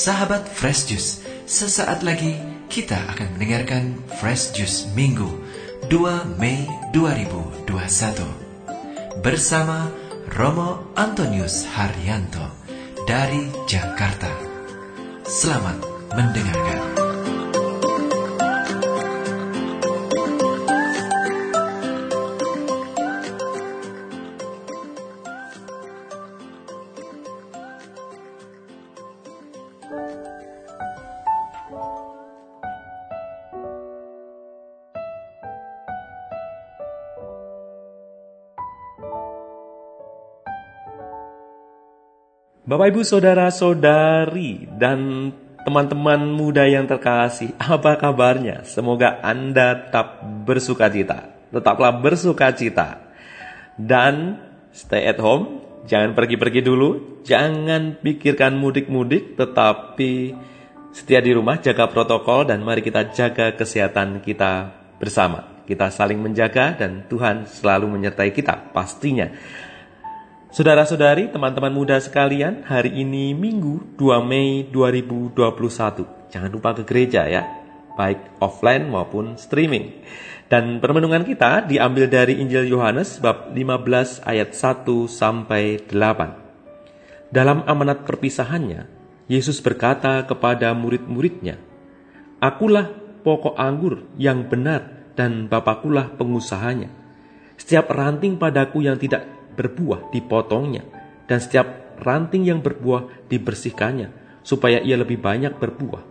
[0.00, 2.40] Sahabat Fresh Juice, sesaat lagi
[2.72, 5.28] kita akan mendengarkan Fresh Juice Minggu
[5.92, 6.64] 2 Mei
[6.96, 7.68] 2021
[9.20, 9.92] bersama
[10.32, 12.48] Romo Antonius Haryanto
[13.04, 14.32] dari Jakarta.
[15.28, 15.84] Selamat
[16.16, 17.09] mendengarkan.
[29.90, 30.06] Bapak
[42.94, 45.34] Ibu saudara-saudari dan
[45.66, 48.62] teman-teman muda yang terkasih, apa kabarnya?
[48.62, 51.34] Semoga Anda tetap bersuka cita.
[51.50, 53.10] Tetaplah bersuka cita.
[53.74, 54.38] Dan
[54.70, 60.34] stay at home, jangan pergi-pergi dulu, jangan pikirkan mudik-mudik, tetapi
[60.90, 65.62] setia di rumah, jaga protokol dan mari kita jaga kesehatan kita bersama.
[65.64, 69.30] Kita saling menjaga dan Tuhan selalu menyertai kita pastinya.
[70.50, 76.26] Saudara-saudari, teman-teman muda sekalian, hari ini Minggu 2 Mei 2021.
[76.26, 77.59] Jangan lupa ke gereja ya,
[77.94, 80.02] baik offline maupun streaming.
[80.50, 87.30] Dan permenungan kita diambil dari Injil Yohanes bab 15 ayat 1 sampai 8.
[87.30, 88.90] Dalam amanat perpisahannya,
[89.30, 91.54] Yesus berkata kepada murid-muridnya,
[92.42, 92.90] Akulah
[93.22, 96.90] pokok anggur yang benar dan Bapakulah pengusahanya.
[97.54, 100.82] Setiap ranting padaku yang tidak berbuah dipotongnya,
[101.30, 104.10] dan setiap ranting yang berbuah dibersihkannya,
[104.42, 106.02] supaya ia lebih banyak berbuah.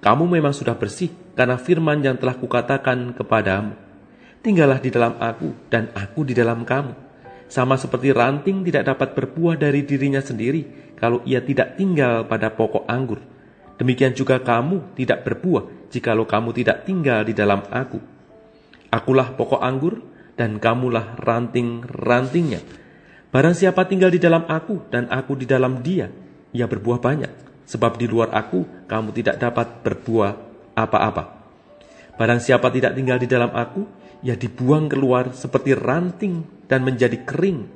[0.00, 3.76] Kamu memang sudah bersih karena firman yang telah kukatakan kepadamu.
[4.44, 6.94] Tinggallah di dalam aku dan aku di dalam kamu.
[7.46, 12.86] Sama seperti ranting tidak dapat berbuah dari dirinya sendiri kalau ia tidak tinggal pada pokok
[12.86, 13.22] anggur.
[13.76, 18.00] Demikian juga kamu tidak berbuah jikalau kamu tidak tinggal di dalam aku.
[18.90, 20.00] Akulah pokok anggur
[20.34, 22.60] dan kamulah ranting-rantingnya.
[23.30, 26.08] Barang siapa tinggal di dalam aku dan aku di dalam dia,
[26.54, 27.45] ia berbuah banyak.
[27.66, 30.32] Sebab di luar aku, kamu tidak dapat berbuah
[30.78, 31.24] apa-apa.
[32.16, 33.84] Barang siapa tidak tinggal di dalam aku,
[34.22, 37.68] ia dibuang keluar seperti ranting dan menjadi kering.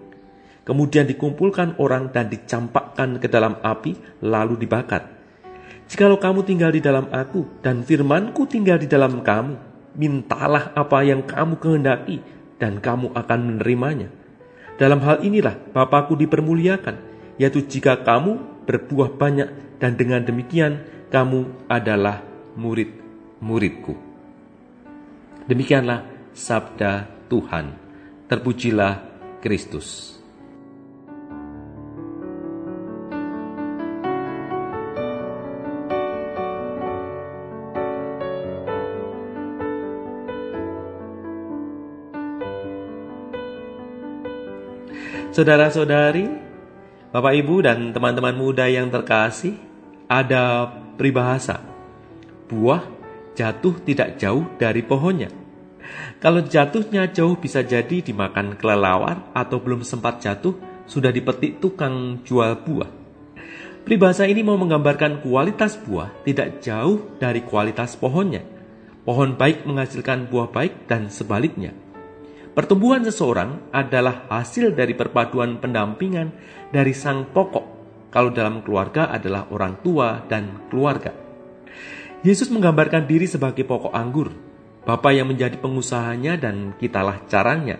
[0.65, 5.11] Kemudian dikumpulkan orang dan dicampakkan ke dalam api, lalu dibakar.
[5.91, 9.59] Jikalau kamu tinggal di dalam aku dan firmanku tinggal di dalam kamu,
[9.99, 12.23] mintalah apa yang kamu kehendaki
[12.63, 14.21] dan kamu akan menerimanya
[14.81, 16.97] dalam hal inilah Bapakku dipermuliakan,
[17.37, 22.23] yaitu jika kamu berbuah banyak dan dengan demikian kamu adalah
[22.55, 23.99] murid-muridku.
[25.51, 27.75] Demikianlah sabda Tuhan.
[28.31, 29.11] Terpujilah
[29.43, 30.15] Kristus.
[45.35, 46.50] Saudara-saudari,
[47.11, 49.59] Bapak Ibu dan teman-teman muda yang terkasih,
[50.07, 51.59] ada peribahasa.
[52.47, 52.87] Buah
[53.35, 55.27] jatuh tidak jauh dari pohonnya.
[56.23, 60.55] Kalau jatuhnya jauh bisa jadi dimakan kelelawar atau belum sempat jatuh
[60.87, 62.91] sudah dipetik tukang jual buah.
[63.83, 68.47] Peribahasa ini mau menggambarkan kualitas buah tidak jauh dari kualitas pohonnya.
[69.03, 71.75] Pohon baik menghasilkan buah baik dan sebaliknya.
[72.51, 76.35] Pertumbuhan seseorang adalah hasil dari perpaduan pendampingan
[76.75, 77.67] dari sang pokok,
[78.11, 81.15] kalau dalam keluarga adalah orang tua dan keluarga.
[82.27, 84.35] Yesus menggambarkan diri sebagai pokok anggur,
[84.81, 87.77] Bapa yang menjadi pengusahanya dan kitalah caranya.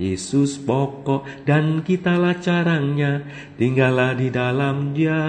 [0.00, 3.28] Yesus pokok dan kitalah caranya,
[3.60, 5.20] tinggallah di dalam dia.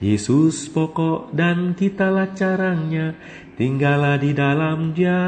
[0.00, 3.16] Yesus pokok dan kitalah caranya,
[3.56, 5.20] tinggallah di dalam dia.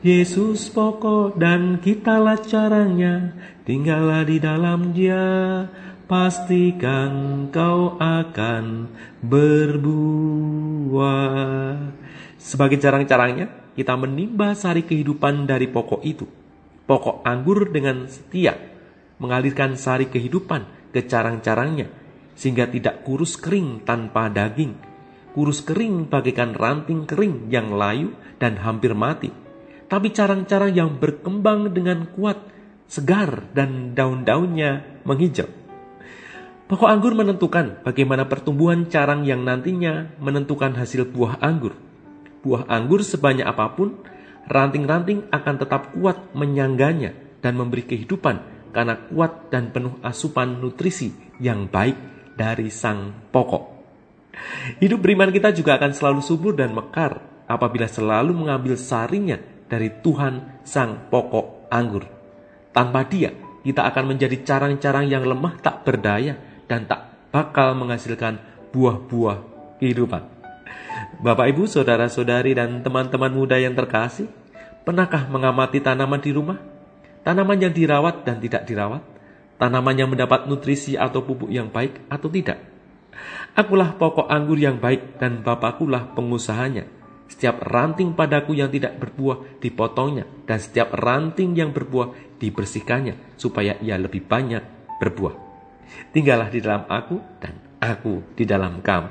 [0.00, 3.36] Yesus pokok dan kitalah caranya,
[3.68, 5.68] tinggallah di dalam dia,
[6.08, 8.88] pastikan kau akan
[9.20, 9.92] berbuah.
[12.40, 16.24] Sebagai carang-carangnya, kita menimba sari kehidupan dari pokok itu.
[16.88, 18.56] Pokok anggur dengan setia,
[19.20, 21.92] mengalirkan sari kehidupan ke carang-carangnya,
[22.40, 24.80] sehingga tidak kurus kering tanpa daging.
[25.36, 29.49] Kurus kering bagaikan ranting kering yang layu dan hampir mati
[29.90, 32.38] tapi carang-carang yang berkembang dengan kuat,
[32.86, 35.50] segar, dan daun-daunnya menghijau.
[36.70, 41.74] Pokok anggur menentukan bagaimana pertumbuhan carang yang nantinya menentukan hasil buah anggur.
[42.46, 43.98] Buah anggur sebanyak apa pun,
[44.46, 47.10] ranting-ranting akan tetap kuat menyangganya
[47.42, 51.10] dan memberi kehidupan karena kuat dan penuh asupan nutrisi
[51.42, 51.98] yang baik
[52.38, 53.82] dari sang pokok.
[54.78, 57.18] Hidup beriman kita juga akan selalu subur dan mekar
[57.50, 62.02] apabila selalu mengambil sarinya dari Tuhan Sang Pokok Anggur.
[62.74, 63.30] Tanpa dia,
[63.62, 66.34] kita akan menjadi carang-carang yang lemah tak berdaya
[66.66, 68.42] dan tak bakal menghasilkan
[68.74, 69.38] buah-buah
[69.78, 70.22] kehidupan.
[71.22, 74.26] Bapak, Ibu, saudara-saudari, dan teman-teman muda yang terkasih,
[74.82, 76.58] pernahkah mengamati tanaman di rumah?
[77.22, 79.02] Tanaman yang dirawat dan tidak dirawat?
[79.60, 82.58] Tanaman yang mendapat nutrisi atau pupuk yang baik atau tidak?
[83.52, 86.99] Akulah pokok anggur yang baik dan Bapakulah pengusahanya.
[87.30, 93.94] Setiap ranting padaku yang tidak berbuah dipotongnya dan setiap ranting yang berbuah dibersihkannya supaya ia
[93.94, 94.60] lebih banyak
[94.98, 95.34] berbuah.
[96.10, 99.10] Tinggallah di dalam aku dan aku di dalam kamu.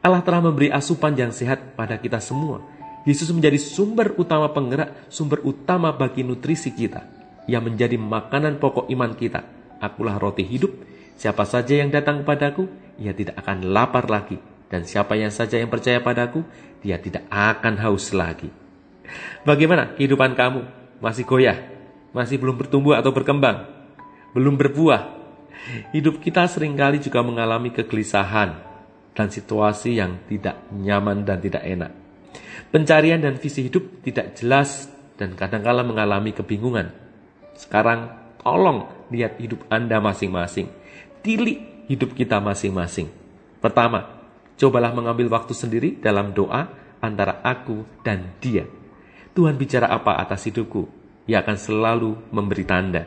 [0.00, 2.64] Allah telah memberi asupan yang sehat pada kita semua.
[3.04, 7.04] Yesus menjadi sumber utama penggerak, sumber utama bagi nutrisi kita.
[7.46, 9.44] Yang menjadi makanan pokok iman kita.
[9.78, 10.72] Akulah roti hidup.
[11.14, 12.66] Siapa saja yang datang padaku,
[12.98, 14.55] ia tidak akan lapar lagi.
[14.66, 16.42] Dan siapa yang saja yang percaya padaku,
[16.82, 18.50] dia tidak akan haus lagi.
[19.46, 20.62] Bagaimana kehidupan kamu?
[20.98, 21.58] Masih goyah?
[22.10, 23.68] Masih belum bertumbuh atau berkembang?
[24.34, 25.14] Belum berbuah?
[25.94, 28.58] Hidup kita sering kali juga mengalami kegelisahan
[29.16, 31.90] dan situasi yang tidak nyaman dan tidak enak.
[32.70, 36.92] Pencarian dan visi hidup tidak jelas dan kadangkala mengalami kebingungan.
[37.56, 38.12] Sekarang
[38.42, 40.68] tolong lihat hidup Anda masing-masing.
[41.24, 43.08] Tilik hidup kita masing-masing.
[43.58, 44.15] Pertama,
[44.56, 46.68] cobalah mengambil waktu sendiri dalam doa
[47.00, 48.64] antara aku dan dia.
[49.36, 50.88] Tuhan bicara apa atas hidupku?
[51.28, 53.04] Ia akan selalu memberi tanda.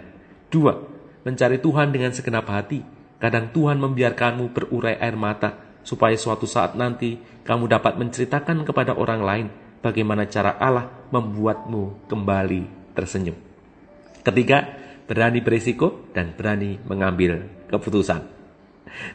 [0.50, 0.78] Dua,
[1.26, 2.86] mencari Tuhan dengan segenap hati.
[3.20, 9.22] Kadang Tuhan membiarkanmu berurai air mata supaya suatu saat nanti kamu dapat menceritakan kepada orang
[9.26, 9.48] lain
[9.84, 13.36] bagaimana cara Allah membuatmu kembali tersenyum.
[14.24, 14.78] Ketiga,
[15.10, 18.39] berani berisiko dan berani mengambil keputusan.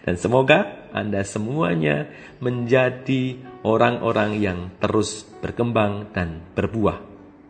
[0.02, 2.06] Dan semoga Anda semuanya
[2.38, 7.00] menjadi orang-orang yang terus berkembang dan berbuah.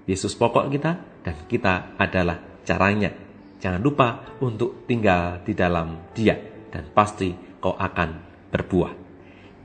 [0.05, 0.93] Yesus pokok kita
[1.25, 3.13] dan kita adalah caranya.
[3.61, 6.37] Jangan lupa untuk tinggal di dalam Dia
[6.69, 8.11] dan pasti kau akan
[8.53, 9.04] berbuah.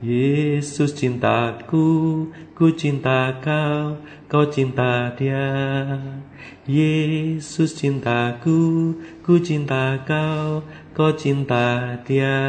[0.00, 2.24] Yesus cintaku,
[2.56, 4.00] ku cinta kau,
[4.32, 5.44] kau cinta dia.
[6.64, 10.64] Yesus cintaku, ku cinta kau,
[10.96, 12.40] kau cinta dia.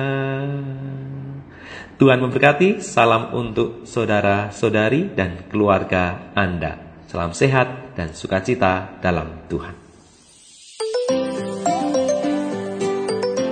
[2.00, 7.04] Tuhan memberkati, salam untuk saudara-saudari dan keluarga Anda.
[7.12, 9.76] Salam sehat dan sukacita dalam Tuhan.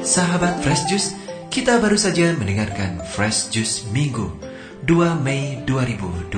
[0.07, 4.29] Sahabat Fresh Juice, kita baru saja mendengarkan Fresh Juice Minggu
[4.85, 6.29] 2 Mei 2021.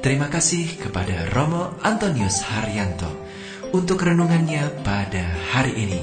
[0.00, 3.12] Terima kasih kepada Romo Antonius Haryanto
[3.76, 6.00] untuk renungannya pada hari ini.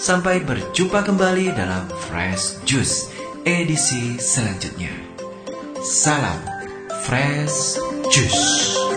[0.00, 3.12] Sampai berjumpa kembali dalam Fresh Juice
[3.44, 4.96] edisi selanjutnya.
[5.84, 6.40] Salam
[7.04, 7.76] Fresh
[8.08, 8.87] Juice.